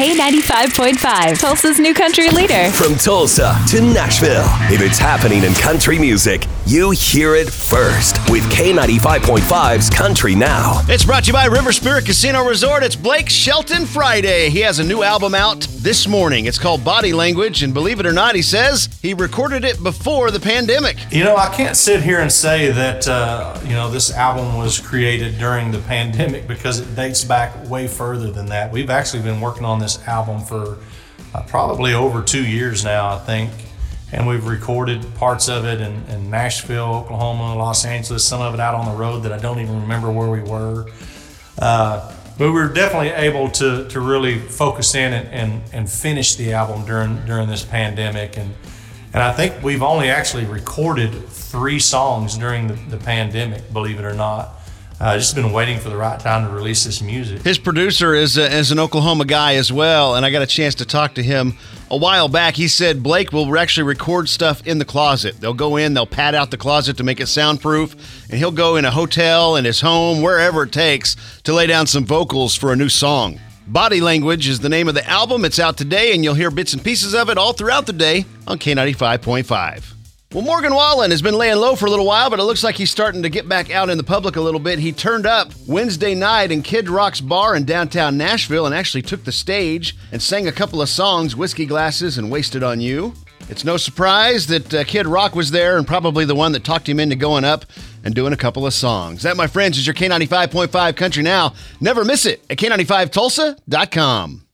K95.5, 0.00 1.38
Tulsa's 1.38 1.78
new 1.78 1.92
country 1.92 2.30
leader. 2.30 2.70
From 2.70 2.94
Tulsa 2.94 3.54
to 3.68 3.82
Nashville, 3.82 4.46
if 4.72 4.80
it's 4.80 4.96
happening 4.96 5.44
in 5.44 5.52
country 5.52 5.98
music, 5.98 6.46
you 6.64 6.90
hear 6.90 7.34
it 7.34 7.50
first 7.50 8.16
with 8.30 8.42
K95.5's 8.44 9.90
Country 9.90 10.34
Now. 10.34 10.80
It's 10.88 11.04
brought 11.04 11.24
to 11.24 11.26
you 11.26 11.32
by 11.34 11.46
River 11.46 11.70
Spirit 11.72 12.06
Casino 12.06 12.46
Resort. 12.46 12.82
It's 12.82 12.96
Blake 12.96 13.28
Shelton 13.28 13.84
Friday. 13.84 14.48
He 14.48 14.60
has 14.60 14.78
a 14.78 14.84
new 14.84 15.02
album 15.02 15.34
out 15.34 15.62
this 15.80 16.06
morning. 16.06 16.46
It's 16.46 16.58
called 16.58 16.82
Body 16.84 17.12
Language, 17.12 17.62
and 17.62 17.74
believe 17.74 18.00
it 18.00 18.06
or 18.06 18.12
not, 18.12 18.34
he 18.34 18.42
says 18.42 18.88
he 19.02 19.12
recorded 19.12 19.64
it 19.64 19.82
before 19.82 20.30
the 20.30 20.40
pandemic. 20.40 20.96
You 21.10 21.24
know, 21.24 21.36
I 21.36 21.52
can't 21.54 21.76
sit 21.76 22.02
here 22.02 22.20
and 22.20 22.32
say 22.32 22.70
that, 22.70 23.06
uh, 23.08 23.58
you 23.64 23.72
know, 23.72 23.90
this 23.90 24.14
album 24.14 24.56
was 24.56 24.78
created 24.78 25.38
during 25.38 25.72
the 25.72 25.78
pandemic 25.90 26.46
because 26.46 26.78
it 26.78 26.94
dates 26.94 27.24
back 27.24 27.68
way 27.68 27.86
further 27.88 28.30
than 28.30 28.46
that. 28.46 28.70
We've 28.70 28.90
actually 28.90 29.24
been 29.24 29.40
working 29.40 29.64
on 29.64 29.78
this 29.80 29.89
album 30.06 30.42
for 30.42 30.78
uh, 31.34 31.42
probably 31.42 31.94
over 31.94 32.22
two 32.22 32.46
years 32.46 32.84
now, 32.84 33.14
I 33.14 33.18
think. 33.18 33.50
And 34.12 34.26
we've 34.26 34.46
recorded 34.46 35.06
parts 35.14 35.48
of 35.48 35.64
it 35.64 35.80
in, 35.80 36.02
in 36.08 36.30
Nashville, 36.30 36.94
Oklahoma, 36.94 37.54
Los 37.56 37.84
Angeles, 37.84 38.24
some 38.24 38.40
of 38.40 38.54
it 38.54 38.60
out 38.60 38.74
on 38.74 38.86
the 38.86 38.98
road 38.98 39.20
that 39.20 39.32
I 39.32 39.38
don't 39.38 39.60
even 39.60 39.82
remember 39.82 40.10
where 40.10 40.28
we 40.28 40.40
were. 40.40 40.86
Uh, 41.58 42.12
but 42.36 42.46
we 42.46 42.52
were 42.52 42.68
definitely 42.68 43.10
able 43.10 43.50
to, 43.50 43.86
to 43.88 44.00
really 44.00 44.38
focus 44.38 44.94
in 44.94 45.12
and, 45.12 45.28
and, 45.28 45.62
and 45.72 45.90
finish 45.90 46.36
the 46.36 46.54
album 46.54 46.86
during 46.86 47.24
during 47.26 47.48
this 47.48 47.62
pandemic. 47.62 48.36
And 48.38 48.54
and 49.12 49.22
I 49.22 49.32
think 49.32 49.62
we've 49.62 49.82
only 49.82 50.08
actually 50.08 50.44
recorded 50.44 51.12
three 51.28 51.80
songs 51.80 52.38
during 52.38 52.68
the, 52.68 52.74
the 52.74 52.96
pandemic, 52.96 53.72
believe 53.72 53.98
it 53.98 54.04
or 54.04 54.14
not. 54.14 54.59
Uh, 55.00 55.16
just 55.16 55.34
been 55.34 55.50
waiting 55.50 55.78
for 55.78 55.88
the 55.88 55.96
right 55.96 56.20
time 56.20 56.46
to 56.46 56.52
release 56.52 56.84
this 56.84 57.00
music. 57.00 57.40
His 57.40 57.56
producer 57.56 58.12
is, 58.12 58.36
uh, 58.36 58.42
is 58.42 58.70
an 58.70 58.78
Oklahoma 58.78 59.24
guy 59.24 59.54
as 59.54 59.72
well, 59.72 60.14
and 60.14 60.26
I 60.26 60.30
got 60.30 60.42
a 60.42 60.46
chance 60.46 60.74
to 60.74 60.84
talk 60.84 61.14
to 61.14 61.22
him 61.22 61.56
a 61.90 61.96
while 61.96 62.28
back. 62.28 62.54
He 62.54 62.68
said 62.68 63.02
Blake 63.02 63.32
will 63.32 63.58
actually 63.58 63.84
record 63.84 64.28
stuff 64.28 64.66
in 64.66 64.78
the 64.78 64.84
closet. 64.84 65.40
They'll 65.40 65.54
go 65.54 65.76
in, 65.76 65.94
they'll 65.94 66.04
pad 66.04 66.34
out 66.34 66.50
the 66.50 66.58
closet 66.58 66.98
to 66.98 67.02
make 67.02 67.18
it 67.18 67.28
soundproof, 67.28 67.94
and 68.28 68.38
he'll 68.38 68.50
go 68.50 68.76
in 68.76 68.84
a 68.84 68.90
hotel, 68.90 69.56
in 69.56 69.64
his 69.64 69.80
home, 69.80 70.20
wherever 70.20 70.64
it 70.64 70.72
takes 70.72 71.16
to 71.44 71.54
lay 71.54 71.66
down 71.66 71.86
some 71.86 72.04
vocals 72.04 72.54
for 72.54 72.70
a 72.70 72.76
new 72.76 72.90
song. 72.90 73.40
Body 73.66 74.02
Language 74.02 74.48
is 74.48 74.60
the 74.60 74.68
name 74.68 74.86
of 74.86 74.94
the 74.94 75.08
album. 75.08 75.46
It's 75.46 75.58
out 75.58 75.78
today, 75.78 76.12
and 76.12 76.22
you'll 76.22 76.34
hear 76.34 76.50
bits 76.50 76.74
and 76.74 76.84
pieces 76.84 77.14
of 77.14 77.30
it 77.30 77.38
all 77.38 77.54
throughout 77.54 77.86
the 77.86 77.94
day 77.94 78.26
on 78.46 78.58
K95.5. 78.58 79.99
Well, 80.32 80.44
Morgan 80.44 80.72
Wallen 80.72 81.10
has 81.10 81.22
been 81.22 81.34
laying 81.34 81.56
low 81.56 81.74
for 81.74 81.86
a 81.86 81.90
little 81.90 82.06
while, 82.06 82.30
but 82.30 82.38
it 82.38 82.44
looks 82.44 82.62
like 82.62 82.76
he's 82.76 82.92
starting 82.92 83.24
to 83.24 83.28
get 83.28 83.48
back 83.48 83.68
out 83.72 83.90
in 83.90 83.98
the 83.98 84.04
public 84.04 84.36
a 84.36 84.40
little 84.40 84.60
bit. 84.60 84.78
He 84.78 84.92
turned 84.92 85.26
up 85.26 85.50
Wednesday 85.66 86.14
night 86.14 86.52
in 86.52 86.62
Kid 86.62 86.88
Rock's 86.88 87.20
bar 87.20 87.56
in 87.56 87.64
downtown 87.64 88.16
Nashville 88.16 88.64
and 88.64 88.72
actually 88.72 89.02
took 89.02 89.24
the 89.24 89.32
stage 89.32 89.96
and 90.12 90.22
sang 90.22 90.46
a 90.46 90.52
couple 90.52 90.80
of 90.80 90.88
songs, 90.88 91.34
Whiskey 91.34 91.66
Glasses 91.66 92.16
and 92.16 92.30
Wasted 92.30 92.62
on 92.62 92.80
You. 92.80 93.12
It's 93.48 93.64
no 93.64 93.76
surprise 93.76 94.46
that 94.46 94.72
uh, 94.72 94.84
Kid 94.84 95.08
Rock 95.08 95.34
was 95.34 95.50
there 95.50 95.76
and 95.76 95.84
probably 95.84 96.24
the 96.24 96.36
one 96.36 96.52
that 96.52 96.62
talked 96.62 96.88
him 96.88 97.00
into 97.00 97.16
going 97.16 97.42
up 97.42 97.64
and 98.04 98.14
doing 98.14 98.32
a 98.32 98.36
couple 98.36 98.64
of 98.64 98.72
songs. 98.72 99.24
That, 99.24 99.36
my 99.36 99.48
friends, 99.48 99.78
is 99.78 99.86
your 99.88 99.94
K95.5 99.94 100.94
Country 100.94 101.24
Now. 101.24 101.54
Never 101.80 102.04
miss 102.04 102.24
it 102.24 102.44
at 102.48 102.56
K95Tulsa.com. 102.58 104.46